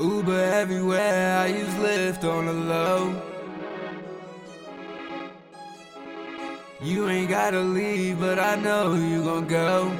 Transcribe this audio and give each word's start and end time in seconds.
Uber 0.00 0.44
everywhere, 0.54 1.38
I 1.40 1.46
use 1.48 1.74
Lyft 1.74 2.24
on 2.24 2.46
the 2.46 2.54
low. 2.54 3.22
You 6.80 7.10
ain't 7.10 7.28
gotta 7.28 7.60
leave, 7.60 8.18
but 8.18 8.38
I 8.38 8.56
know 8.56 8.94
you 8.94 9.22
gon' 9.22 9.46
go. 9.46 9.92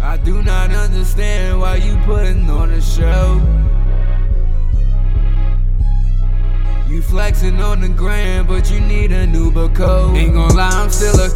I 0.00 0.16
do 0.16 0.42
not 0.42 0.70
understand 0.70 1.60
why 1.60 1.76
you 1.76 1.94
putting 2.06 2.48
on 2.48 2.70
a 2.70 2.80
show. 2.80 3.42
You 6.88 7.02
flexing 7.02 7.60
on 7.60 7.82
the 7.82 7.88
gram, 7.88 8.46
but 8.46 8.70
you 8.70 8.80
need 8.80 9.12
a 9.12 9.26
new 9.26 9.52
code. 9.74 10.16
Ain't 10.16 10.32
gon' 10.32 10.56
lie, 10.56 10.70
I'm 10.70 10.88
still 10.88 11.20
a 11.20 11.28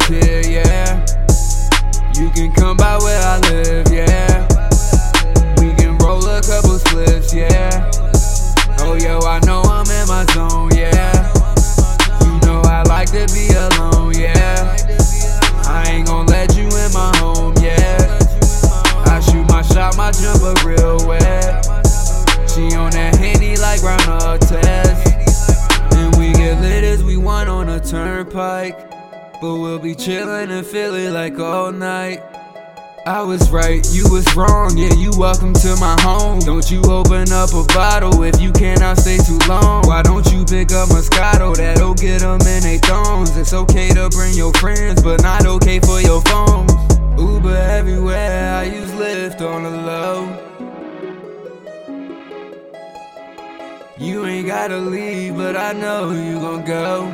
on 22.81 22.91
that 22.91 23.15
henny 23.15 23.55
like 23.57 23.83
Ron 23.83 24.39
test. 24.39 25.93
And 25.93 26.15
we 26.15 26.33
get 26.33 26.59
lit 26.61 26.83
as 26.83 27.03
we 27.03 27.15
want 27.15 27.47
on 27.47 27.69
a 27.69 27.79
turnpike. 27.79 28.77
But 29.39 29.57
we'll 29.57 29.79
be 29.79 29.95
chillin' 29.95 30.49
and 30.49 30.65
feelin' 30.65 31.13
like 31.13 31.39
all 31.39 31.71
night. 31.71 32.23
I 33.07 33.23
was 33.23 33.49
right, 33.49 33.81
you 33.91 34.03
was 34.11 34.35
wrong, 34.35 34.77
yeah, 34.77 34.93
you 34.93 35.09
welcome 35.17 35.53
to 35.53 35.75
my 35.77 35.99
home. 36.01 36.37
Don't 36.39 36.69
you 36.69 36.83
open 36.83 37.31
up 37.31 37.51
a 37.51 37.63
bottle 37.73 38.21
if 38.21 38.39
you 38.39 38.51
cannot 38.51 38.99
stay 38.99 39.17
too 39.17 39.39
long. 39.49 39.87
Why 39.87 40.03
don't 40.03 40.31
you 40.31 40.45
pick 40.45 40.71
up 40.71 40.89
Moscato, 40.89 41.55
that'll 41.55 41.95
get 41.95 42.21
them 42.21 42.39
in 42.41 42.61
they 42.61 42.77
thongs. 42.77 43.35
It's 43.35 43.53
okay 43.53 43.89
to 43.89 44.07
bring 44.09 44.35
your 44.35 44.53
friends, 44.53 45.01
but 45.01 45.23
not 45.23 45.47
okay 45.47 45.79
for 45.79 45.90
You 54.01 54.25
ain't 54.25 54.47
gotta 54.47 54.77
leave, 54.77 55.37
but 55.37 55.55
I 55.55 55.73
know 55.73 56.09
you 56.09 56.39
gon' 56.39 56.65
go. 56.65 57.05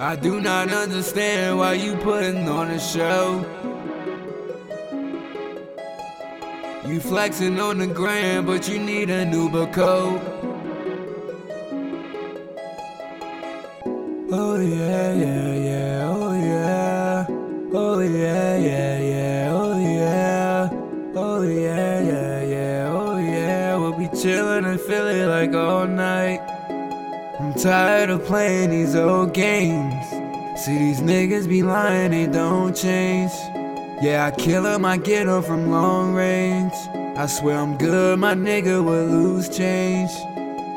I 0.00 0.16
do 0.16 0.40
not 0.40 0.72
understand 0.72 1.56
why 1.56 1.74
you 1.74 1.94
putting 1.98 2.48
on 2.48 2.72
a 2.72 2.80
show. 2.80 3.46
You 6.84 6.98
flexing 6.98 7.60
on 7.60 7.78
the 7.78 7.86
gram, 7.86 8.44
but 8.44 8.68
you 8.68 8.80
need 8.80 9.08
a 9.08 9.24
new 9.24 9.48
code. 9.68 10.20
Oh 14.32 14.58
yeah, 14.58 15.14
yeah, 15.14 15.54
yeah, 15.54 16.08
oh 16.12 16.32
yeah. 16.34 17.26
Oh 17.72 18.00
yeah, 18.00 18.56
yeah, 18.56 18.97
chillin' 24.18 24.66
and 24.66 24.80
feelin' 24.80 25.28
like 25.28 25.54
all 25.54 25.86
night. 25.86 26.40
I'm 27.38 27.54
tired 27.54 28.10
of 28.10 28.24
playing 28.24 28.70
these 28.70 28.96
old 28.96 29.32
games. 29.32 29.94
See 30.64 30.76
these 30.76 31.00
niggas 31.00 31.48
be 31.48 31.62
lying, 31.62 32.10
they 32.10 32.26
don't 32.26 32.74
change. 32.74 33.30
Yeah, 34.02 34.26
I 34.26 34.30
kill 34.32 34.66
'em, 34.66 34.84
I 34.84 34.96
get 34.96 35.28
'em 35.28 35.42
from 35.42 35.70
long 35.70 36.14
range. 36.14 36.74
I 37.16 37.26
swear 37.26 37.58
I'm 37.58 37.76
good, 37.76 38.18
my 38.18 38.34
nigga 38.34 38.84
will 38.84 39.06
lose 39.06 39.48
change. 39.48 40.10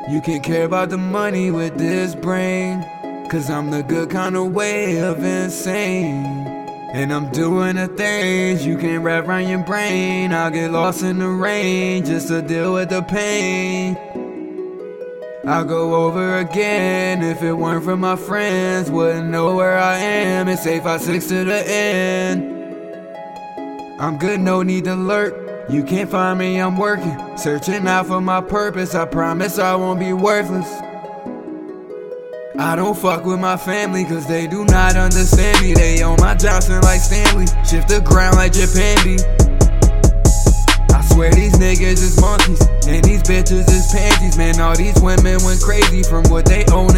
You 0.08 0.20
can't 0.20 0.44
care 0.44 0.64
about 0.64 0.90
the 0.90 0.98
money 0.98 1.50
with 1.50 1.76
this 1.76 2.14
brain. 2.14 2.84
Cause 3.28 3.50
I'm 3.50 3.70
the 3.70 3.82
good 3.82 4.10
kind 4.10 4.36
of 4.36 4.52
way 4.52 5.00
of 5.00 5.24
insane. 5.24 6.51
And 6.94 7.10
I'm 7.10 7.32
doing 7.32 7.76
the 7.76 7.88
things 7.88 8.66
you 8.66 8.76
can't 8.76 9.02
wrap 9.02 9.26
around 9.26 9.48
your 9.48 9.64
brain. 9.64 10.30
I'll 10.30 10.50
get 10.50 10.70
lost 10.70 11.02
in 11.02 11.20
the 11.20 11.28
rain 11.28 12.04
just 12.04 12.28
to 12.28 12.42
deal 12.42 12.74
with 12.74 12.90
the 12.90 13.00
pain. 13.00 13.96
I'll 15.46 15.64
go 15.64 15.94
over 16.04 16.36
again 16.36 17.22
if 17.22 17.42
it 17.42 17.54
weren't 17.54 17.84
for 17.84 17.96
my 17.96 18.14
friends. 18.14 18.90
Wouldn't 18.90 19.30
know 19.30 19.56
where 19.56 19.78
I 19.78 19.96
am. 19.96 20.48
It's 20.48 20.66
856 20.66 21.28
to 21.28 21.44
the 21.44 21.66
end. 21.66 22.52
I'm 23.98 24.18
good, 24.18 24.40
no 24.40 24.62
need 24.62 24.84
to 24.84 24.94
lurk. 24.94 25.70
You 25.70 25.84
can't 25.84 26.10
find 26.10 26.38
me, 26.38 26.58
I'm 26.58 26.76
working. 26.76 27.16
Searching 27.38 27.88
out 27.88 28.06
for 28.06 28.20
my 28.20 28.42
purpose. 28.42 28.94
I 28.94 29.06
promise 29.06 29.58
I 29.58 29.74
won't 29.76 29.98
be 29.98 30.12
worthless. 30.12 30.68
I 32.58 32.76
don't 32.76 32.96
fuck 32.96 33.24
with 33.24 33.40
my 33.40 33.56
family 33.56 34.04
cause 34.04 34.26
they 34.26 34.46
do 34.46 34.66
not 34.66 34.94
understand 34.94 35.62
me. 35.62 35.72
They 35.72 36.02
on 36.02 36.20
my 36.20 36.34
Johnson 36.34 36.82
like 36.82 37.00
Stanley. 37.00 37.46
Shift 37.64 37.88
the 37.88 38.02
ground 38.04 38.36
like 38.36 38.52
Japan 38.52 38.98
I 40.92 41.00
swear 41.00 41.32
these 41.32 41.54
niggas 41.54 42.04
is 42.04 42.20
monkeys 42.20 42.60
and 42.86 43.02
these 43.04 43.22
bitches 43.22 43.68
is 43.70 43.90
panties. 43.90 44.36
Man, 44.36 44.60
all 44.60 44.76
these 44.76 45.00
women 45.00 45.38
went 45.44 45.62
crazy 45.62 46.02
from 46.02 46.24
what 46.28 46.44
they 46.44 46.64
own. 46.66 46.91